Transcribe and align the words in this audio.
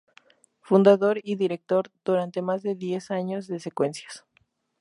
Fundador 0.61 1.19
y 1.21 1.35
director 1.35 1.91
durante 2.03 2.41
más 2.41 2.63
de 2.63 2.73
diez 2.73 3.11
años 3.11 3.45
de 3.45 3.59
"Secuencias. 3.59 4.25